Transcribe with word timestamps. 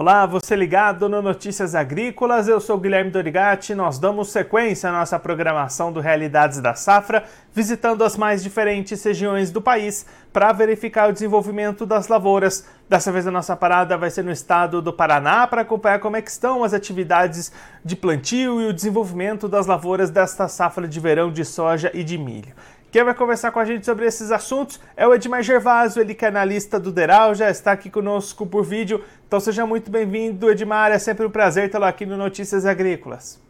Olá, 0.00 0.24
você 0.24 0.56
ligado 0.56 1.10
no 1.10 1.20
Notícias 1.20 1.74
Agrícolas, 1.74 2.48
eu 2.48 2.58
sou 2.58 2.78
Guilherme 2.78 3.10
Dorigati. 3.10 3.74
Nós 3.74 3.98
damos 3.98 4.30
sequência 4.30 4.88
à 4.88 4.92
nossa 4.92 5.18
programação 5.18 5.92
do 5.92 6.00
Realidades 6.00 6.58
da 6.58 6.74
Safra, 6.74 7.24
visitando 7.54 8.02
as 8.02 8.16
mais 8.16 8.42
diferentes 8.42 9.04
regiões 9.04 9.50
do 9.50 9.60
país 9.60 10.06
para 10.32 10.52
verificar 10.52 11.10
o 11.10 11.12
desenvolvimento 11.12 11.84
das 11.84 12.08
lavouras. 12.08 12.66
Dessa 12.88 13.12
vez 13.12 13.26
a 13.26 13.30
nossa 13.30 13.54
parada 13.54 13.98
vai 13.98 14.08
ser 14.08 14.24
no 14.24 14.32
estado 14.32 14.80
do 14.80 14.90
Paraná 14.90 15.46
para 15.46 15.60
acompanhar 15.60 15.98
como 15.98 16.16
é 16.16 16.20
estão 16.20 16.64
as 16.64 16.72
atividades 16.72 17.52
de 17.84 17.94
plantio 17.94 18.58
e 18.58 18.68
o 18.68 18.72
desenvolvimento 18.72 19.48
das 19.48 19.66
lavouras 19.66 20.08
desta 20.08 20.48
safra 20.48 20.88
de 20.88 20.98
verão 20.98 21.30
de 21.30 21.44
soja 21.44 21.90
e 21.92 22.02
de 22.02 22.16
milho. 22.16 22.54
Quem 22.90 23.04
vai 23.04 23.14
conversar 23.14 23.52
com 23.52 23.60
a 23.60 23.64
gente 23.64 23.86
sobre 23.86 24.04
esses 24.04 24.32
assuntos 24.32 24.80
é 24.96 25.06
o 25.06 25.14
Edmar 25.14 25.44
Gervásio, 25.44 26.02
ele 26.02 26.12
que 26.12 26.24
é 26.24 26.28
analista 26.28 26.78
do 26.80 26.90
Deral, 26.90 27.36
já 27.36 27.48
está 27.48 27.70
aqui 27.70 27.88
conosco 27.88 28.44
por 28.44 28.64
vídeo. 28.64 29.04
Então 29.28 29.38
seja 29.38 29.64
muito 29.64 29.88
bem-vindo, 29.92 30.50
Edmar. 30.50 30.90
É 30.90 30.98
sempre 30.98 31.24
um 31.24 31.30
prazer 31.30 31.70
tê-lo 31.70 31.84
aqui 31.84 32.04
no 32.04 32.16
Notícias 32.16 32.66
Agrícolas. 32.66 33.40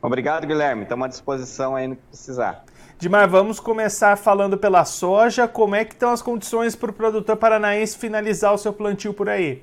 Obrigado, 0.00 0.46
Guilherme. 0.46 0.84
Estamos 0.84 1.04
à 1.04 1.08
disposição 1.08 1.76
aí 1.76 1.86
no 1.86 1.96
que 1.96 2.02
precisar. 2.08 2.64
Edmar, 2.96 3.28
vamos 3.28 3.60
começar 3.60 4.16
falando 4.16 4.56
pela 4.56 4.86
soja. 4.86 5.46
Como 5.46 5.74
é 5.74 5.84
que 5.84 5.92
estão 5.92 6.10
as 6.10 6.22
condições 6.22 6.74
para 6.74 6.90
o 6.90 6.94
produtor 6.94 7.36
paranaense 7.36 7.98
finalizar 7.98 8.54
o 8.54 8.58
seu 8.58 8.72
plantio 8.72 9.12
por 9.12 9.28
aí? 9.28 9.62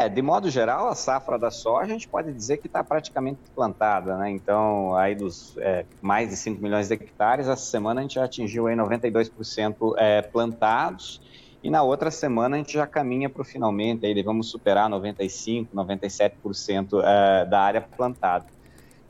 É, 0.00 0.08
de 0.08 0.22
modo 0.22 0.48
geral, 0.48 0.88
a 0.88 0.94
safra 0.94 1.38
da 1.38 1.50
soja 1.50 1.84
a 1.84 1.92
gente 1.92 2.08
pode 2.08 2.32
dizer 2.32 2.56
que 2.56 2.66
está 2.66 2.82
praticamente 2.82 3.38
plantada, 3.54 4.16
né? 4.16 4.30
Então, 4.30 4.94
aí 4.96 5.14
dos 5.14 5.54
é, 5.58 5.84
mais 6.00 6.30
de 6.30 6.36
5 6.36 6.62
milhões 6.62 6.88
de 6.88 6.94
hectares, 6.94 7.46
essa 7.46 7.62
semana 7.62 8.00
a 8.00 8.02
gente 8.02 8.14
já 8.14 8.24
atingiu 8.24 8.66
aí 8.66 8.74
92% 8.74 9.94
é, 9.98 10.22
plantados 10.22 11.20
e 11.62 11.68
na 11.68 11.82
outra 11.82 12.10
semana 12.10 12.56
a 12.56 12.58
gente 12.58 12.72
já 12.72 12.86
caminha 12.86 13.28
para 13.28 13.42
o 13.42 13.44
finalmente, 13.44 14.06
aí 14.06 14.22
vamos 14.22 14.50
superar 14.50 14.88
95%, 14.88 15.68
97% 15.74 17.02
é, 17.04 17.44
da 17.44 17.60
área 17.60 17.82
plantada. 17.82 18.46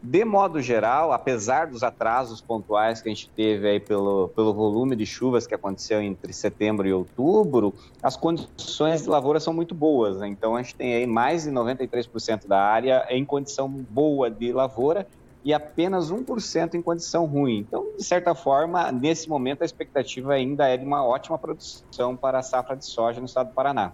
De 0.02 0.24
modo 0.24 0.62
geral, 0.62 1.12
apesar 1.12 1.66
dos 1.66 1.82
atrasos 1.82 2.40
pontuais 2.40 3.02
que 3.02 3.08
a 3.08 3.12
gente 3.12 3.28
teve 3.28 3.68
aí 3.68 3.78
pelo, 3.78 4.28
pelo 4.28 4.54
volume 4.54 4.96
de 4.96 5.04
chuvas 5.04 5.46
que 5.46 5.54
aconteceu 5.54 6.00
entre 6.00 6.32
setembro 6.32 6.88
e 6.88 6.92
outubro, 6.92 7.74
as 8.02 8.16
condições 8.16 9.02
de 9.02 9.10
lavoura 9.10 9.38
são 9.38 9.52
muito 9.52 9.74
boas. 9.74 10.16
Né? 10.16 10.28
Então, 10.28 10.56
a 10.56 10.62
gente 10.62 10.74
tem 10.74 10.94
aí 10.94 11.06
mais 11.06 11.44
de 11.44 11.50
93% 11.50 12.46
da 12.46 12.58
área 12.58 13.06
em 13.10 13.26
condição 13.26 13.68
boa 13.68 14.30
de 14.30 14.50
lavoura 14.52 15.06
e 15.44 15.52
apenas 15.52 16.10
1% 16.10 16.74
em 16.74 16.82
condição 16.82 17.26
ruim. 17.26 17.58
Então, 17.58 17.86
de 17.96 18.04
certa 18.04 18.34
forma, 18.34 18.90
nesse 18.90 19.28
momento, 19.28 19.60
a 19.60 19.66
expectativa 19.66 20.32
ainda 20.32 20.66
é 20.66 20.78
de 20.78 20.84
uma 20.84 21.04
ótima 21.04 21.38
produção 21.38 22.16
para 22.16 22.38
a 22.38 22.42
safra 22.42 22.74
de 22.74 22.86
soja 22.86 23.20
no 23.20 23.26
estado 23.26 23.48
do 23.48 23.54
Paraná. 23.54 23.92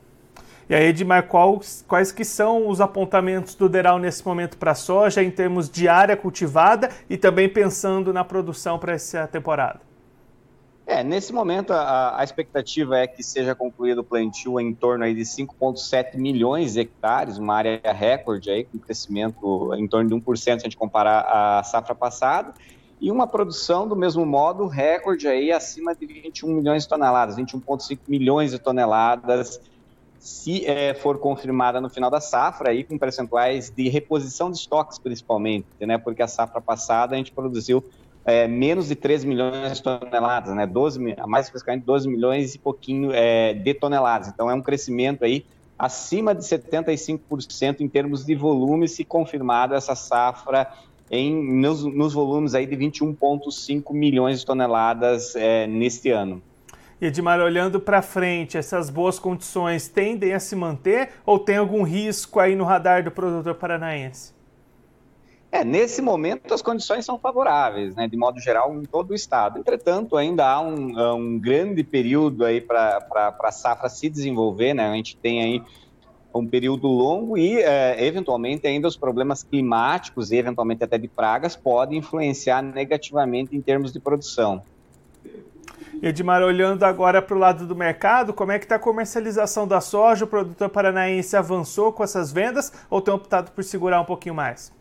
E 0.68 0.74
aí, 0.74 0.86
Edmar, 0.86 1.28
quais, 1.28 1.84
quais 1.86 2.10
que 2.10 2.24
são 2.24 2.68
os 2.68 2.80
apontamentos 2.80 3.54
do 3.54 3.68
Deral 3.68 4.00
nesse 4.00 4.26
momento 4.26 4.56
para 4.56 4.72
a 4.72 4.74
soja, 4.74 5.22
em 5.22 5.30
termos 5.30 5.70
de 5.70 5.86
área 5.86 6.16
cultivada 6.16 6.90
e 7.08 7.16
também 7.16 7.48
pensando 7.48 8.12
na 8.12 8.24
produção 8.24 8.76
para 8.76 8.92
essa 8.92 9.28
temporada? 9.28 9.80
É, 10.84 11.04
nesse 11.04 11.32
momento 11.32 11.72
a, 11.72 12.20
a, 12.20 12.24
expectativa 12.24 12.98
é 12.98 13.06
que 13.06 13.22
seja 13.22 13.54
concluído 13.54 13.98
o 13.98 14.04
plantio 14.04 14.58
em 14.60 14.72
torno 14.74 15.04
aí 15.04 15.14
de 15.14 15.22
5,7 15.22 16.16
milhões 16.16 16.74
de 16.74 16.80
hectares, 16.80 17.38
uma 17.38 17.54
área 17.54 17.80
recorde 17.92 18.50
aí, 18.50 18.64
com 18.64 18.78
crescimento 18.78 19.72
em 19.74 19.86
torno 19.86 20.08
de 20.08 20.14
1% 20.14 20.36
se 20.36 20.50
a 20.50 20.58
gente 20.58 20.76
comparar 20.76 21.58
a 21.58 21.62
safra 21.62 21.94
passada, 21.94 22.54
e 23.00 23.10
uma 23.10 23.26
produção 23.26 23.86
do 23.86 23.94
mesmo 23.94 24.24
modo 24.24 24.66
recorde 24.66 25.28
aí 25.28 25.52
acima 25.52 25.94
de 25.94 26.06
21 26.06 26.54
milhões 26.54 26.84
de 26.84 26.88
toneladas, 26.88 27.36
21,5 27.36 27.98
milhões 28.08 28.50
de 28.52 28.58
toneladas 28.58 29.60
se 30.18 30.66
é, 30.66 30.94
for 30.94 31.18
confirmada 31.18 31.80
no 31.80 31.88
final 31.88 32.10
da 32.10 32.20
safra, 32.20 32.70
aí 32.70 32.82
com 32.82 32.98
percentuais 32.98 33.70
de 33.70 33.88
reposição 33.88 34.50
de 34.50 34.58
estoques 34.58 34.98
principalmente, 34.98 35.66
né? 35.80 35.98
Porque 35.98 36.22
a 36.22 36.28
safra 36.28 36.60
passada 36.60 37.14
a 37.14 37.18
gente 37.18 37.32
produziu 37.32 37.84
é, 38.24 38.48
menos 38.48 38.88
de 38.88 38.96
3 38.96 39.24
milhões 39.24 39.76
de 39.76 39.82
toneladas, 39.82 40.54
né? 40.54 40.66
12, 40.66 40.98
mais 41.26 41.46
especificamente 41.46 41.84
12 41.84 42.08
milhões 42.08 42.54
e 42.54 42.58
pouquinho 42.58 43.12
é, 43.12 43.54
de 43.54 43.72
toneladas. 43.74 44.28
Então 44.28 44.50
é 44.50 44.54
um 44.54 44.62
crescimento 44.62 45.24
aí 45.24 45.46
acima 45.78 46.34
de 46.34 46.42
75% 46.42 47.80
em 47.80 47.88
termos 47.88 48.24
de 48.24 48.34
volume, 48.34 48.88
se 48.88 49.04
confirmada 49.04 49.76
essa 49.76 49.94
safra 49.94 50.68
em, 51.10 51.60
nos, 51.60 51.84
nos 51.84 52.12
volumes 52.12 52.54
aí 52.54 52.66
de 52.66 52.76
21,5 52.76 53.92
milhões 53.92 54.40
de 54.40 54.46
toneladas 54.46 55.36
é, 55.36 55.66
neste 55.66 56.10
ano. 56.10 56.42
E 56.98 57.06
Edmar, 57.06 57.40
olhando 57.40 57.78
para 57.78 58.00
frente, 58.00 58.56
essas 58.56 58.88
boas 58.88 59.18
condições 59.18 59.86
tendem 59.86 60.32
a 60.32 60.40
se 60.40 60.56
manter 60.56 61.10
ou 61.26 61.38
tem 61.38 61.58
algum 61.58 61.82
risco 61.82 62.40
aí 62.40 62.56
no 62.56 62.64
radar 62.64 63.04
do 63.04 63.10
produtor 63.10 63.54
paranaense? 63.54 64.34
É, 65.52 65.62
nesse 65.62 66.00
momento 66.00 66.52
as 66.54 66.62
condições 66.62 67.04
são 67.04 67.18
favoráveis, 67.18 67.94
né, 67.94 68.08
de 68.08 68.16
modo 68.16 68.40
geral, 68.40 68.74
em 68.74 68.84
todo 68.84 69.10
o 69.10 69.14
estado. 69.14 69.58
Entretanto, 69.58 70.16
ainda 70.16 70.46
há 70.46 70.60
um, 70.60 71.14
um 71.14 71.38
grande 71.38 71.84
período 71.84 72.44
aí 72.44 72.62
para 72.62 73.06
a 73.40 73.52
safra 73.52 73.88
se 73.90 74.08
desenvolver, 74.08 74.74
né? 74.74 74.88
A 74.88 74.94
gente 74.94 75.16
tem 75.18 75.42
aí 75.42 75.62
um 76.34 76.46
período 76.46 76.88
longo 76.88 77.38
e, 77.38 77.60
é, 77.60 78.04
eventualmente, 78.04 78.66
ainda 78.66 78.88
os 78.88 78.96
problemas 78.96 79.42
climáticos 79.42 80.32
e, 80.32 80.36
eventualmente, 80.36 80.84
até 80.84 80.98
de 80.98 81.08
pragas 81.08 81.56
podem 81.56 81.98
influenciar 81.98 82.62
negativamente 82.62 83.56
em 83.56 83.60
termos 83.60 83.92
de 83.92 84.00
produção. 84.00 84.62
Edmar, 86.06 86.42
olhando 86.42 86.84
agora 86.84 87.20
para 87.20 87.36
o 87.36 87.38
lado 87.38 87.66
do 87.66 87.74
mercado, 87.74 88.32
como 88.32 88.52
é 88.52 88.58
que 88.58 88.64
está 88.64 88.76
a 88.76 88.78
comercialização 88.78 89.66
da 89.66 89.80
soja? 89.80 90.24
O 90.24 90.28
produtor 90.28 90.68
paranaense 90.68 91.36
avançou 91.36 91.92
com 91.92 92.04
essas 92.04 92.32
vendas 92.32 92.72
ou 92.88 93.00
tem 93.00 93.12
optado 93.12 93.50
por 93.50 93.64
segurar 93.64 94.00
um 94.00 94.04
pouquinho 94.04 94.34
mais? 94.34 94.72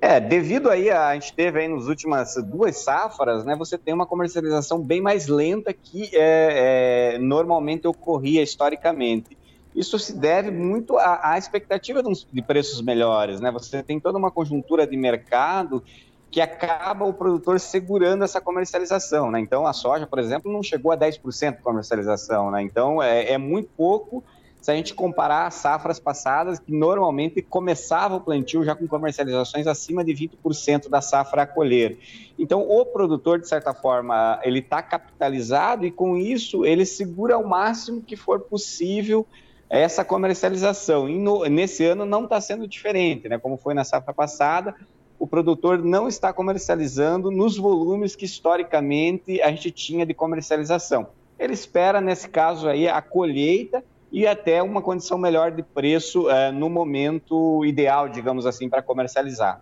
É, 0.00 0.20
devido 0.20 0.70
aí 0.70 0.90
a, 0.90 1.08
a 1.08 1.14
gente 1.14 1.32
teve 1.34 1.60
aí 1.60 1.68
nas 1.68 1.86
últimas 1.86 2.34
duas 2.44 2.76
safras, 2.84 3.44
né, 3.44 3.56
você 3.56 3.76
tem 3.76 3.92
uma 3.92 4.06
comercialização 4.06 4.80
bem 4.80 5.00
mais 5.00 5.26
lenta 5.26 5.72
que 5.72 6.10
é, 6.14 7.14
é, 7.14 7.18
normalmente 7.18 7.86
ocorria 7.86 8.42
historicamente. 8.42 9.36
Isso 9.74 9.98
se 9.98 10.12
deve 10.12 10.50
muito 10.50 10.98
à, 10.98 11.32
à 11.32 11.38
expectativa 11.38 12.02
de, 12.02 12.26
de 12.32 12.42
preços 12.42 12.80
melhores, 12.80 13.40
né? 13.40 13.50
Você 13.52 13.80
tem 13.82 14.00
toda 14.00 14.18
uma 14.18 14.30
conjuntura 14.30 14.84
de 14.84 14.96
mercado 14.96 15.84
que 16.30 16.40
acaba 16.40 17.04
o 17.04 17.12
produtor 17.12 17.58
segurando 17.58 18.22
essa 18.22 18.40
comercialização, 18.40 19.30
né? 19.30 19.40
Então, 19.40 19.66
a 19.66 19.72
soja, 19.72 20.06
por 20.06 20.18
exemplo, 20.18 20.52
não 20.52 20.62
chegou 20.62 20.92
a 20.92 20.96
10% 20.96 21.56
de 21.56 21.62
comercialização, 21.62 22.50
né? 22.50 22.62
Então, 22.62 23.02
é, 23.02 23.32
é, 23.32 23.38
muito 23.38 23.70
pouco 23.76 24.22
se 24.60 24.70
a 24.70 24.74
gente 24.74 24.92
comparar 24.92 25.46
as 25.46 25.54
safras 25.54 25.98
passadas, 26.00 26.58
que 26.58 26.72
normalmente 26.72 27.40
começava 27.40 28.16
o 28.16 28.20
plantio 28.20 28.64
já 28.64 28.74
com 28.74 28.86
comercializações 28.86 29.66
acima 29.66 30.04
de 30.04 30.12
20% 30.12 30.88
da 30.88 31.00
safra 31.00 31.42
a 31.42 31.46
colher. 31.46 31.98
Então, 32.38 32.68
o 32.68 32.84
produtor, 32.84 33.38
de 33.38 33.48
certa 33.48 33.72
forma, 33.72 34.38
ele 34.42 34.58
está 34.58 34.82
capitalizado 34.82 35.86
e, 35.86 35.90
com 35.90 36.16
isso, 36.16 36.66
ele 36.66 36.84
segura 36.84 37.38
o 37.38 37.48
máximo 37.48 38.02
que 38.02 38.16
for 38.16 38.40
possível 38.40 39.26
essa 39.70 40.04
comercialização. 40.04 41.08
E 41.08 41.18
no, 41.18 41.44
nesse 41.46 41.84
ano 41.84 42.04
não 42.04 42.24
está 42.24 42.40
sendo 42.40 42.66
diferente, 42.66 43.28
né? 43.28 43.38
Como 43.38 43.56
foi 43.56 43.74
na 43.74 43.84
safra 43.84 44.12
passada, 44.12 44.74
o 45.18 45.26
produtor 45.26 45.82
não 45.82 46.06
está 46.06 46.32
comercializando 46.32 47.30
nos 47.30 47.56
volumes 47.56 48.14
que 48.14 48.24
historicamente 48.24 49.42
a 49.42 49.50
gente 49.50 49.70
tinha 49.70 50.06
de 50.06 50.14
comercialização. 50.14 51.08
Ele 51.38 51.52
espera, 51.52 52.00
nesse 52.00 52.28
caso 52.28 52.68
aí, 52.68 52.88
a 52.88 53.02
colheita 53.02 53.84
e 54.10 54.26
até 54.26 54.62
uma 54.62 54.80
condição 54.80 55.18
melhor 55.18 55.50
de 55.50 55.62
preço 55.62 56.30
é, 56.30 56.50
no 56.50 56.68
momento 56.70 57.64
ideal, 57.64 58.08
digamos 58.08 58.46
assim, 58.46 58.68
para 58.68 58.82
comercializar. 58.82 59.60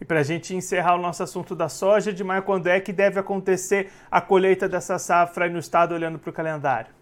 E 0.00 0.04
para 0.04 0.20
a 0.20 0.22
gente 0.22 0.54
encerrar 0.54 0.94
o 0.94 0.98
nosso 0.98 1.22
assunto 1.22 1.56
da 1.56 1.68
soja, 1.68 2.10
Edmar, 2.10 2.42
quando 2.42 2.68
é 2.68 2.80
que 2.80 2.92
deve 2.92 3.18
acontecer 3.18 3.90
a 4.10 4.20
colheita 4.20 4.68
dessa 4.68 4.98
safra 4.98 5.46
aí 5.46 5.50
no 5.50 5.58
estado, 5.58 5.94
olhando 5.94 6.18
para 6.18 6.30
o 6.30 6.32
calendário? 6.32 6.97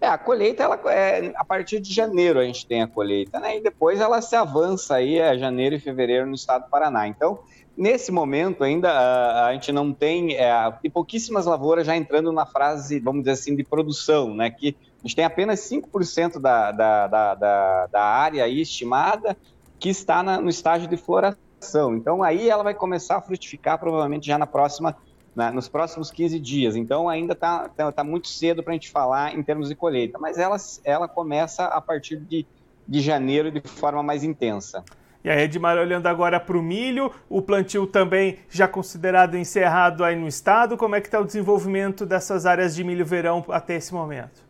É, 0.00 0.06
a 0.06 0.18
colheita, 0.18 0.62
ela, 0.62 0.78
é, 0.92 1.32
a 1.36 1.44
partir 1.44 1.80
de 1.80 1.92
janeiro 1.92 2.38
a 2.38 2.44
gente 2.44 2.66
tem 2.66 2.82
a 2.82 2.86
colheita, 2.86 3.40
né? 3.40 3.56
E 3.56 3.62
depois 3.62 4.00
ela 4.00 4.20
se 4.20 4.36
avança 4.36 4.96
aí 4.96 5.20
a 5.20 5.36
janeiro 5.36 5.74
e 5.74 5.80
fevereiro 5.80 6.26
no 6.26 6.34
estado 6.34 6.64
do 6.64 6.70
Paraná. 6.70 7.08
Então, 7.08 7.38
nesse 7.76 8.12
momento 8.12 8.62
ainda 8.62 8.90
a, 8.90 9.46
a 9.46 9.52
gente 9.54 9.72
não 9.72 9.92
tem, 9.92 10.36
é, 10.36 10.52
pouquíssimas 10.92 11.46
lavouras 11.46 11.86
já 11.86 11.96
entrando 11.96 12.30
na 12.30 12.44
fase, 12.44 13.00
vamos 13.00 13.22
dizer 13.22 13.32
assim, 13.32 13.56
de 13.56 13.64
produção, 13.64 14.34
né? 14.34 14.50
Que 14.50 14.76
a 14.98 15.06
gente 15.06 15.16
tem 15.16 15.24
apenas 15.24 15.60
5% 15.60 16.38
da, 16.38 16.72
da, 16.72 17.06
da, 17.06 17.34
da, 17.34 17.86
da 17.86 18.02
área 18.02 18.44
aí 18.44 18.60
estimada 18.60 19.36
que 19.78 19.88
está 19.88 20.22
na, 20.22 20.40
no 20.40 20.50
estágio 20.50 20.88
de 20.88 20.96
floração. 20.96 21.96
Então, 21.96 22.22
aí 22.22 22.50
ela 22.50 22.62
vai 22.62 22.74
começar 22.74 23.16
a 23.16 23.22
frutificar 23.22 23.78
provavelmente 23.78 24.26
já 24.26 24.36
na 24.36 24.46
próxima 24.46 24.94
né, 25.36 25.50
nos 25.50 25.68
próximos 25.68 26.10
15 26.10 26.40
dias. 26.40 26.74
Então, 26.74 27.08
ainda 27.08 27.34
está 27.34 27.68
tá, 27.68 27.92
tá 27.92 28.02
muito 28.02 28.26
cedo 28.26 28.62
para 28.62 28.72
a 28.72 28.74
gente 28.74 28.90
falar 28.90 29.36
em 29.36 29.42
termos 29.42 29.68
de 29.68 29.74
colheita, 29.74 30.18
mas 30.18 30.38
ela, 30.38 30.56
ela 30.82 31.06
começa 31.06 31.66
a 31.66 31.80
partir 31.80 32.16
de, 32.16 32.46
de 32.88 33.00
janeiro 33.00 33.50
de 33.50 33.60
forma 33.60 34.02
mais 34.02 34.24
intensa. 34.24 34.82
E 35.22 35.28
aí, 35.28 35.42
Edmar, 35.42 35.76
olhando 35.76 36.06
agora 36.06 36.40
para 36.40 36.56
o 36.56 36.62
milho, 36.62 37.12
o 37.28 37.42
plantio 37.42 37.86
também 37.86 38.38
já 38.48 38.66
considerado 38.66 39.36
encerrado 39.36 40.04
aí 40.04 40.16
no 40.16 40.26
estado, 40.26 40.76
como 40.76 40.94
é 40.94 41.00
que 41.00 41.08
está 41.08 41.20
o 41.20 41.24
desenvolvimento 41.24 42.06
dessas 42.06 42.46
áreas 42.46 42.74
de 42.74 42.82
milho 42.82 43.04
verão 43.04 43.44
até 43.48 43.74
esse 43.74 43.92
momento? 43.92 44.46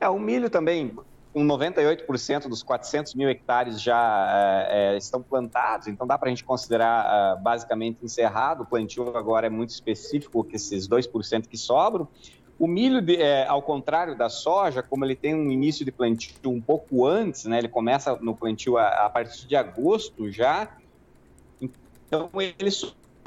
É, 0.00 0.08
o 0.08 0.18
milho 0.18 0.48
também, 0.48 0.96
com 1.32 1.44
98% 1.46 2.48
dos 2.48 2.62
400 2.62 3.14
mil 3.14 3.28
hectares 3.28 3.80
já 3.80 4.66
é, 4.70 4.96
estão 4.96 5.22
plantados, 5.22 5.86
então 5.86 6.06
dá 6.06 6.16
para 6.16 6.28
a 6.28 6.30
gente 6.30 6.44
considerar 6.44 7.36
uh, 7.36 7.42
basicamente 7.42 7.98
encerrado. 8.02 8.62
O 8.62 8.66
plantio 8.66 9.16
agora 9.16 9.46
é 9.46 9.50
muito 9.50 9.70
específico, 9.70 10.42
que 10.42 10.56
esses 10.56 10.88
2% 10.88 11.46
que 11.46 11.56
sobram. 11.56 12.08
O 12.58 12.66
milho, 12.66 12.98
é, 13.20 13.46
ao 13.46 13.62
contrário 13.62 14.16
da 14.18 14.28
soja, 14.28 14.82
como 14.82 15.04
ele 15.04 15.14
tem 15.14 15.34
um 15.34 15.50
início 15.50 15.84
de 15.84 15.92
plantio 15.92 16.50
um 16.50 16.60
pouco 16.60 17.06
antes, 17.06 17.44
né, 17.44 17.58
ele 17.58 17.68
começa 17.68 18.16
no 18.16 18.34
plantio 18.34 18.76
a, 18.76 19.06
a 19.06 19.10
partir 19.10 19.46
de 19.46 19.54
agosto 19.54 20.28
já, 20.30 20.76
então 21.60 22.28
ele 22.34 22.70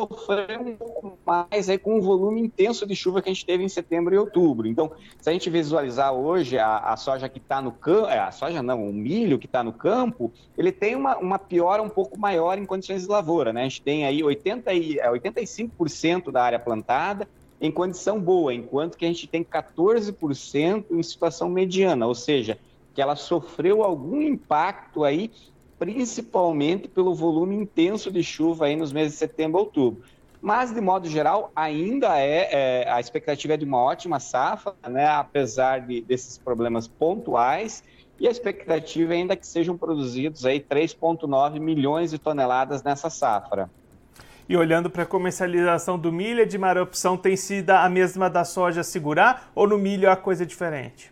sofrer 0.08 0.60
um 0.60 0.76
pouco 0.76 1.18
mais 1.26 1.70
aí 1.70 1.78
com 1.78 1.98
o 1.98 2.02
volume 2.02 2.42
intenso 2.42 2.86
de 2.86 2.96
chuva 2.96 3.22
que 3.22 3.30
a 3.30 3.34
gente 3.34 3.46
teve 3.46 3.64
em 3.64 3.70
setembro 3.70 4.14
e 4.14 4.18
outubro. 4.18 4.68
Então, 4.68 4.92
se 5.20 5.30
a 5.30 5.34
gente 5.34 5.50
visualizar 5.50 6.14
hoje 6.14 6.58
a, 6.58 6.78
a 6.78 6.98
soja 6.98 7.30
que 7.30 7.38
está 7.38 7.62
no 7.62 7.72
campo, 7.72 8.08
é, 8.08 8.20
a 8.20 8.32
soja 8.32 8.62
não, 8.62 8.88
o 8.88 8.94
milho 8.94 9.38
que 9.38 9.46
está 9.46 9.64
no 9.64 9.74
campo, 9.74 10.32
ele 10.58 10.72
tem 10.72 10.96
uma, 10.96 11.18
uma 11.18 11.40
piora 11.40 11.82
um 11.82 11.90
pouco 11.90 12.20
maior 12.20 12.58
em 12.58 12.66
condições 12.66 13.04
de 13.04 13.08
lavoura, 13.08 13.54
né? 13.54 13.62
A 13.62 13.64
gente 13.64 13.82
tem 13.82 14.06
aí 14.06 14.24
80 14.24 14.74
e, 14.74 14.98
85% 14.98 16.28
é, 16.28 16.32
da 16.32 16.44
área 16.44 16.60
plantada 16.60 17.28
em 17.60 17.72
condição 17.72 18.20
boa, 18.20 18.54
enquanto 18.54 18.98
que 18.98 19.06
a 19.06 19.08
gente 19.08 19.28
tem 19.28 19.44
14% 19.44 20.86
em 20.90 21.04
situação 21.04 21.48
mediana, 21.48 22.08
ou 22.08 22.16
seja, 22.16 22.58
que 22.94 23.02
ela 23.02 23.16
sofreu 23.16 23.84
algum 23.84 24.22
impacto 24.22 25.04
aí 25.04 25.32
principalmente 25.82 26.88
pelo 26.88 27.12
volume 27.16 27.56
intenso 27.56 28.12
de 28.12 28.22
chuva 28.22 28.68
aí 28.68 28.76
nos 28.76 28.94
meses 28.94 29.14
de 29.14 29.18
setembro 29.18 29.60
e 29.60 29.62
outubro. 29.62 30.04
Mas, 30.40 30.72
de 30.72 30.80
modo 30.80 31.10
geral, 31.10 31.52
ainda 31.56 32.20
é, 32.20 32.84
é 32.84 32.92
a 32.92 33.00
expectativa 33.00 33.56
é 33.56 33.58
de 33.58 33.66
uma 33.66 33.80
ótima 33.80 34.20
safra, 34.20 34.76
né, 34.88 35.08
apesar 35.08 35.82
de, 35.82 36.02
desses 36.02 36.38
problemas 36.38 36.88
pontuais, 36.88 37.84
e 38.20 38.28
a 38.28 38.32
expectativa 38.32 39.16
é 39.16 39.18
ainda 39.18 39.36
que 39.36 39.48
sejam 39.48 39.76
produzidos 39.76 40.46
aí 40.46 40.60
3,9 40.60 41.60
milhões 41.60 42.12
de 42.12 42.20
toneladas 42.20 42.84
nessa 42.84 43.10
safra. 43.10 43.68
E 44.48 44.56
olhando 44.56 44.88
para 44.88 45.02
a 45.02 45.08
comercialização 45.08 45.98
do 45.98 46.12
milho, 46.12 46.46
de 46.46 46.64
a 46.64 46.84
opção 46.84 47.18
tem 47.18 47.36
sido 47.36 47.72
a 47.72 47.90
mesma 47.90 48.30
da 48.30 48.46
soja 48.46 48.84
segurar 48.84 49.52
ou 49.56 49.68
no 49.68 49.80
milho 49.80 50.06
é 50.08 50.12
a 50.12 50.16
coisa 50.16 50.46
diferente? 50.46 51.12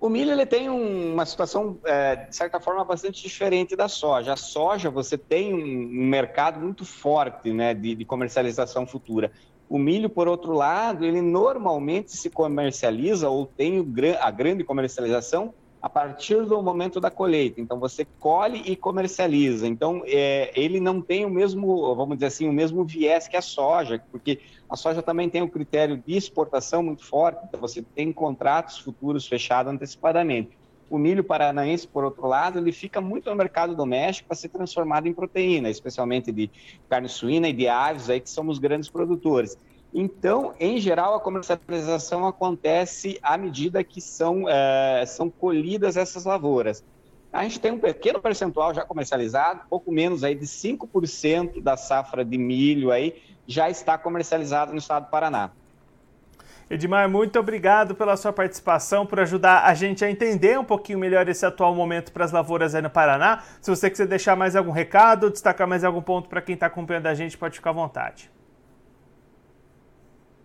O 0.00 0.08
milho 0.08 0.30
ele 0.30 0.46
tem 0.46 0.70
um, 0.70 1.14
uma 1.14 1.26
situação, 1.26 1.78
é, 1.84 2.14
de 2.16 2.36
certa 2.36 2.60
forma, 2.60 2.84
bastante 2.84 3.20
diferente 3.20 3.74
da 3.74 3.88
soja. 3.88 4.32
A 4.32 4.36
soja, 4.36 4.90
você 4.90 5.18
tem 5.18 5.52
um, 5.52 6.08
mercado 6.08 6.60
muito 6.60 6.84
forte 6.84 7.52
né, 7.52 7.74
de, 7.74 7.96
de, 7.96 8.04
comercialização 8.04 8.86
futura. 8.86 9.32
O 9.68 9.76
milho, 9.76 10.08
por 10.08 10.28
outro 10.28 10.52
lado, 10.52 11.04
ele 11.04 11.20
normalmente 11.20 12.12
se 12.12 12.30
comercializa 12.30 13.28
ou 13.28 13.44
tem 13.44 13.84
a 14.20 14.30
grande 14.30 14.62
comercialização 14.62 15.52
a 15.82 15.88
partir 15.88 16.44
do 16.44 16.62
momento 16.62 17.00
da 17.00 17.10
colheita. 17.10 17.60
Então, 17.60 17.78
você 17.78 18.06
colhe 18.18 18.62
e 18.66 18.76
comercializa. 18.76 19.66
Então, 19.66 20.02
é, 20.06 20.52
ele 20.54 20.80
não 20.80 21.00
tem 21.00 21.24
o 21.24 21.30
mesmo, 21.30 21.94
vamos 21.94 22.16
dizer 22.16 22.26
assim, 22.26 22.48
o 22.48 22.52
mesmo 22.52 22.84
viés 22.84 23.26
que 23.26 23.36
a 23.36 23.42
soja, 23.42 24.02
porque 24.10 24.40
a 24.68 24.76
soja 24.76 25.02
também 25.02 25.28
tem 25.30 25.40
o 25.40 25.46
um 25.46 25.48
critério 25.48 26.02
de 26.06 26.16
exportação 26.16 26.82
muito 26.82 27.04
forte, 27.04 27.40
então 27.44 27.60
você 27.60 27.82
tem 27.82 28.12
contratos 28.12 28.78
futuros 28.78 29.26
fechados 29.26 29.72
antecipadamente. 29.72 30.58
O 30.90 30.98
milho 30.98 31.22
paranaense, 31.22 31.86
por 31.86 32.04
outro 32.04 32.26
lado, 32.26 32.58
ele 32.58 32.72
fica 32.72 33.00
muito 33.00 33.28
no 33.28 33.36
mercado 33.36 33.74
doméstico 33.74 34.28
para 34.28 34.36
ser 34.36 34.48
transformado 34.48 35.06
em 35.06 35.12
proteína, 35.12 35.68
especialmente 35.68 36.32
de 36.32 36.50
carne 36.88 37.08
suína 37.08 37.48
e 37.48 37.52
de 37.52 37.68
aves, 37.68 38.08
aí, 38.08 38.20
que 38.20 38.30
somos 38.30 38.56
os 38.56 38.58
grandes 38.58 38.88
produtores. 38.88 39.56
Então, 39.92 40.54
em 40.58 40.78
geral, 40.78 41.14
a 41.14 41.20
comercialização 41.20 42.26
acontece 42.26 43.18
à 43.22 43.36
medida 43.36 43.82
que 43.82 44.00
são, 44.00 44.48
é, 44.48 45.04
são 45.06 45.30
colhidas 45.30 45.96
essas 45.96 46.24
lavouras. 46.24 46.84
A 47.32 47.42
gente 47.42 47.60
tem 47.60 47.72
um 47.72 47.78
pequeno 47.78 48.20
percentual 48.20 48.72
já 48.72 48.84
comercializado, 48.84 49.60
pouco 49.68 49.92
menos 49.92 50.24
aí 50.24 50.34
de 50.34 50.46
5% 50.46 51.62
da 51.62 51.76
safra 51.76 52.24
de 52.24 52.38
milho 52.38 52.90
aí 52.90 53.22
já 53.46 53.68
está 53.70 53.96
comercializado 53.96 54.72
no 54.72 54.78
estado 54.78 55.04
do 55.04 55.10
Paraná. 55.10 55.50
Edmar, 56.70 57.08
muito 57.08 57.38
obrigado 57.38 57.94
pela 57.94 58.14
sua 58.14 58.30
participação, 58.30 59.06
por 59.06 59.18
ajudar 59.20 59.64
a 59.64 59.72
gente 59.72 60.04
a 60.04 60.10
entender 60.10 60.58
um 60.58 60.64
pouquinho 60.64 60.98
melhor 60.98 61.26
esse 61.26 61.46
atual 61.46 61.74
momento 61.74 62.12
para 62.12 62.26
as 62.26 62.32
lavouras 62.32 62.74
aí 62.74 62.82
no 62.82 62.90
Paraná. 62.90 63.42
Se 63.60 63.70
você 63.70 63.88
quiser 63.88 64.06
deixar 64.06 64.36
mais 64.36 64.54
algum 64.54 64.70
recado, 64.70 65.30
destacar 65.30 65.66
mais 65.66 65.82
algum 65.82 66.02
ponto 66.02 66.28
para 66.28 66.42
quem 66.42 66.54
está 66.54 66.66
acompanhando 66.66 67.06
a 67.06 67.14
gente, 67.14 67.38
pode 67.38 67.56
ficar 67.56 67.70
à 67.70 67.72
vontade. 67.72 68.30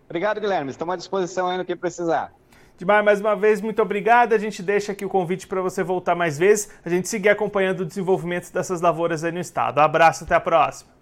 Obrigado, 0.06 0.40
Guilherme. 0.40 0.70
Estamos 0.70 0.94
à 0.94 0.96
disposição 0.96 1.48
aí 1.48 1.58
no 1.58 1.64
que 1.64 1.76
precisar. 1.76 2.32
Dimar, 2.76 3.04
mais 3.04 3.20
uma 3.20 3.36
vez, 3.36 3.60
muito 3.60 3.80
obrigado. 3.80 4.32
A 4.32 4.38
gente 4.38 4.62
deixa 4.62 4.92
aqui 4.92 5.04
o 5.04 5.08
convite 5.08 5.46
para 5.46 5.60
você 5.60 5.82
voltar 5.82 6.14
mais 6.14 6.38
vezes, 6.38 6.70
a 6.84 6.88
gente 6.88 7.08
seguir 7.08 7.28
acompanhando 7.28 7.80
o 7.80 7.86
desenvolvimento 7.86 8.52
dessas 8.52 8.80
lavouras 8.80 9.22
aí 9.22 9.32
no 9.32 9.40
estado. 9.40 9.78
Um 9.78 9.82
abraço, 9.82 10.24
até 10.24 10.34
a 10.34 10.40
próxima. 10.40 10.93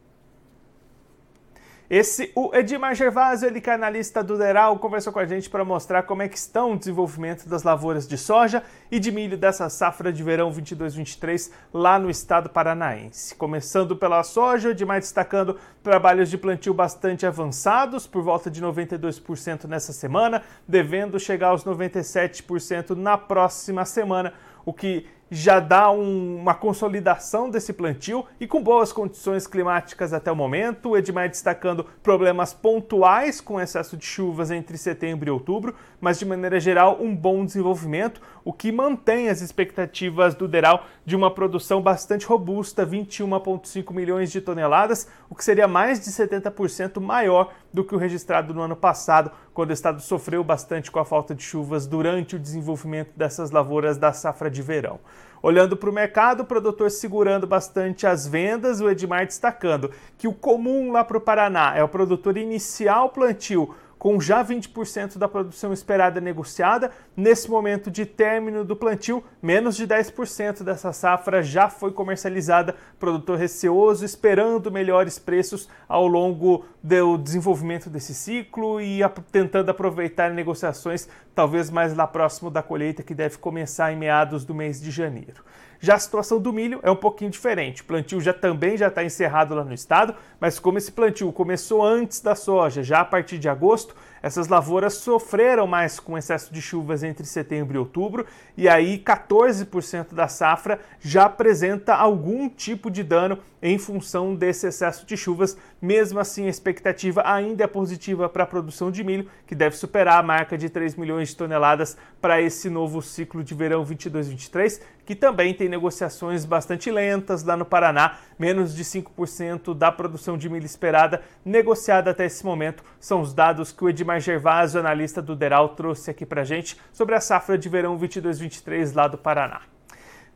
Esse, 1.92 2.32
o 2.34 2.50
Edmar 2.54 2.94
Gervásio, 2.94 3.46
ele 3.46 3.60
que 3.60 3.68
é 3.68 3.74
analista 3.74 4.24
do 4.24 4.38
Deral, 4.38 4.78
conversou 4.78 5.12
com 5.12 5.18
a 5.18 5.26
gente 5.26 5.50
para 5.50 5.62
mostrar 5.62 6.04
como 6.04 6.22
é 6.22 6.28
que 6.28 6.38
estão 6.38 6.72
o 6.72 6.78
desenvolvimento 6.78 7.46
das 7.46 7.64
lavouras 7.64 8.08
de 8.08 8.16
soja 8.16 8.62
e 8.90 8.98
de 8.98 9.12
milho 9.12 9.36
dessa 9.36 9.68
safra 9.68 10.10
de 10.10 10.22
verão 10.22 10.50
22-23 10.50 11.50
lá 11.70 11.98
no 11.98 12.08
estado 12.08 12.48
paranaense. 12.48 13.34
Começando 13.34 13.94
pela 13.94 14.22
soja, 14.22 14.68
o 14.68 14.70
Edmar 14.70 15.00
destacando 15.00 15.58
trabalhos 15.82 16.30
de 16.30 16.38
plantio 16.38 16.72
bastante 16.72 17.26
avançados, 17.26 18.06
por 18.06 18.22
volta 18.22 18.50
de 18.50 18.62
92% 18.62 19.66
nessa 19.66 19.92
semana, 19.92 20.42
devendo 20.66 21.20
chegar 21.20 21.48
aos 21.48 21.62
97% 21.62 22.96
na 22.96 23.18
próxima 23.18 23.84
semana, 23.84 24.32
o 24.64 24.72
que 24.72 25.06
já 25.34 25.58
dá 25.58 25.90
um, 25.90 26.37
uma 26.37 26.55
consolidação 26.55 27.49
desse 27.49 27.73
plantio 27.73 28.26
e 28.38 28.46
com 28.46 28.62
boas 28.62 28.93
condições 28.93 29.46
climáticas 29.46 30.12
até 30.12 30.31
o 30.31 30.37
momento. 30.37 30.90
O 30.90 30.96
Edmar 30.96 31.26
destacando 31.26 31.87
problemas 32.02 32.52
pontuais 32.52 33.40
com 33.40 33.58
excesso 33.58 33.96
de 33.96 34.05
chuvas 34.05 34.50
entre 34.50 34.76
setembro 34.76 35.26
e 35.26 35.32
outubro, 35.32 35.75
mas 35.99 36.19
de 36.19 36.26
maneira 36.26 36.61
geral 36.61 36.99
um 37.00 37.17
bom 37.17 37.46
desenvolvimento, 37.46 38.20
o 38.44 38.52
que 38.52 38.70
mantém 38.70 39.31
as 39.31 39.40
expectativas 39.40 40.34
do 40.34 40.46
Deral 40.46 40.84
de 41.02 41.17
uma 41.17 41.31
produção 41.31 41.81
bastante 41.81 42.26
robusta, 42.26 42.87
21,5 42.87 43.90
milhões 43.94 44.31
de 44.31 44.40
toneladas, 44.40 45.08
o 45.31 45.35
que 45.35 45.43
seria 45.43 45.67
mais 45.67 45.99
de 45.99 46.11
70% 46.11 47.00
maior 47.00 47.54
do 47.73 47.83
que 47.83 47.95
o 47.95 47.99
registrado 47.99 48.52
no 48.52 48.61
ano 48.61 48.76
passado, 48.76 49.30
quando 49.54 49.71
o 49.71 49.73
estado 49.73 50.02
sofreu 50.02 50.45
bastante 50.45 50.90
com 50.90 50.99
a 50.99 51.06
falta 51.06 51.35
de 51.35 51.42
chuvas 51.42 51.87
durante 51.87 52.37
o 52.37 52.38
desenvolvimento 52.38 53.12
dessas 53.16 53.50
lavouras 53.50 53.97
da 53.97 54.12
safra 54.12 54.50
de 54.50 54.61
verão. 54.61 55.00
Olhando 55.43 55.76
para 55.76 55.91
o 55.91 55.93
mercado, 55.93 56.41
o 56.41 56.47
produtor 56.47 56.91
segurando 56.91 57.47
bastante 57.47 58.07
as 58.07 58.26
vendas, 58.26 58.81
o 58.81 58.88
Edmar 58.88 59.26
destacando 59.26 59.91
que 60.17 60.29
o 60.29 60.33
comum 60.33 60.93
lá 60.93 61.05
para 61.05 61.19
o 61.19 61.21
Paraná 61.21 61.75
é 61.76 61.83
o 61.83 61.88
produtor 61.88 62.37
inicial 62.37 63.11
plantio 63.11 63.75
com 64.02 64.21
já 64.21 64.45
20% 64.45 65.17
da 65.17 65.29
produção 65.29 65.73
esperada 65.73 66.21
negociada. 66.21 66.91
Nesse 67.17 67.49
momento 67.49 67.88
de 67.88 68.05
término 68.05 68.64
do 68.64 68.75
plantio, 68.75 69.23
menos 69.41 69.76
de 69.76 69.87
10% 69.87 70.64
dessa 70.64 70.93
safra 70.93 71.41
já 71.41 71.69
foi 71.69 71.93
comercializada. 71.93 72.75
Produtor 72.99 73.38
receoso, 73.38 74.05
esperando 74.05 74.73
melhores 74.73 75.21
preços 75.21 75.69
ao 75.88 76.09
longo 76.09 76.64
do 76.83 77.17
desenvolvimento 77.17 77.88
desse 77.88 78.12
ciclo 78.12 78.81
e 78.81 79.02
tentando 79.31 79.71
aproveitar 79.71 80.33
negociações 80.33 81.09
talvez 81.34 81.70
mais 81.70 81.94
lá 81.94 82.06
próximo 82.06 82.50
da 82.50 82.62
colheita, 82.62 83.02
que 83.02 83.14
deve 83.14 83.38
começar 83.38 83.92
em 83.92 83.96
meados 83.96 84.44
do 84.44 84.54
mês 84.54 84.80
de 84.80 84.90
janeiro. 84.90 85.44
Já 85.80 85.96
a 85.96 85.98
situação 85.98 86.38
do 86.38 86.52
milho 86.52 86.78
é 86.82 86.90
um 86.90 86.96
pouquinho 86.96 87.30
diferente. 87.30 87.82
O 87.82 87.84
plantio 87.84 88.20
já 88.20 88.32
também 88.32 88.76
já 88.76 88.86
está 88.86 89.02
encerrado 89.02 89.54
lá 89.54 89.64
no 89.64 89.74
estado, 89.74 90.14
mas 90.38 90.58
como 90.58 90.78
esse 90.78 90.92
plantio 90.92 91.32
começou 91.32 91.84
antes 91.84 92.20
da 92.20 92.36
soja, 92.36 92.84
já 92.84 93.00
a 93.00 93.04
partir 93.04 93.36
de 93.38 93.48
agosto, 93.48 93.96
essas 94.23 94.47
lavouras 94.47 94.95
sofreram 94.95 95.67
mais 95.67 95.99
com 95.99 96.17
excesso 96.17 96.55
de 96.55 96.62
chuvas 96.62 97.02
entre 97.02 97.26
setembro 97.26 97.76
e 97.76 97.79
outubro, 97.79 98.25
e 98.57 98.69
aí 98.69 98.99
14% 98.99 100.14
da 100.14 100.29
safra 100.29 100.79
já 101.00 101.25
apresenta 101.25 101.95
algum 101.95 102.49
tipo 102.49 102.91
de 102.91 103.02
dano 103.02 103.38
em 103.62 103.79
função 103.79 104.35
desse 104.35 104.67
excesso 104.67 105.07
de 105.07 105.17
chuvas. 105.17 105.57
Mesmo 105.81 106.19
assim, 106.19 106.47
a 106.47 106.50
expectativa 106.50 107.23
ainda 107.25 107.64
é 107.64 107.67
positiva 107.67 108.29
para 108.29 108.43
a 108.43 108.47
produção 108.47 108.91
de 108.91 109.05
milho, 109.05 109.29
que 109.47 109.55
deve 109.55 109.76
superar 109.76 110.19
a 110.19 110.23
marca 110.23 110.59
de 110.59 110.69
3 110.69 110.97
milhões 110.97 111.29
de 111.29 111.37
toneladas 111.37 111.97
para 112.21 112.41
esse 112.41 112.69
novo 112.69 113.00
ciclo 113.00 113.43
de 113.43 113.55
verão 113.55 113.85
22-23, 113.85 114.81
que 115.05 115.14
também 115.14 115.55
tem 115.55 115.69
negociações 115.69 116.45
bastante 116.45 116.91
lentas 116.91 117.43
lá 117.43 117.57
no 117.57 117.64
Paraná, 117.64 118.19
menos 118.38 118.75
de 118.75 118.85
5% 118.85 119.75
da 119.75 119.91
produção 119.91 120.37
de 120.37 120.49
milho 120.49 120.67
esperada 120.67 121.23
negociada 121.45 122.11
até 122.11 122.26
esse 122.26 122.45
momento. 122.45 122.85
São 123.00 123.21
os 123.21 123.33
dados 123.33 123.73
que 123.73 123.85
o 123.85 123.88
Edmar 123.88 124.12
Gervásio, 124.19 124.81
analista 124.81 125.21
do 125.23 125.37
Deral, 125.37 125.71
trouxe 125.71 126.11
aqui 126.11 126.26
para 126.26 126.45
gente 126.45 126.76
sobre 126.92 127.14
a 127.14 127.21
safra 127.21 127.57
de 127.57 127.69
verão 127.69 127.99
22-23 127.99 128.95
lá 128.95 129.09
do 129.09 129.19
Paraná. 129.19 129.62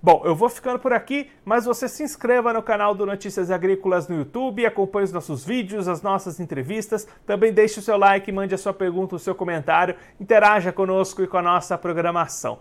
Bom, 0.02 0.22
eu 0.24 0.36
vou 0.36 0.48
ficando 0.48 0.78
por 0.78 0.92
aqui, 0.92 1.30
mas 1.44 1.64
você 1.64 1.88
se 1.88 2.02
inscreva 2.02 2.52
no 2.52 2.62
canal 2.62 2.94
do 2.94 3.06
Notícias 3.06 3.50
Agrícolas 3.50 4.06
no 4.06 4.16
YouTube, 4.16 4.66
acompanhe 4.66 5.04
os 5.04 5.12
nossos 5.12 5.44
vídeos, 5.44 5.88
as 5.88 6.02
nossas 6.02 6.38
entrevistas, 6.38 7.08
também 7.26 7.52
deixe 7.52 7.80
o 7.80 7.82
seu 7.82 7.96
like, 7.96 8.30
mande 8.30 8.54
a 8.54 8.58
sua 8.58 8.74
pergunta, 8.74 9.16
o 9.16 9.18
seu 9.18 9.34
comentário, 9.34 9.96
interaja 10.20 10.70
conosco 10.70 11.22
e 11.22 11.26
com 11.26 11.38
a 11.38 11.42
nossa 11.42 11.76
programação. 11.78 12.60